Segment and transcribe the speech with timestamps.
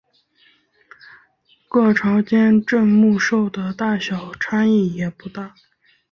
[1.69, 5.53] 各朝间镇墓兽的大小差异也不大。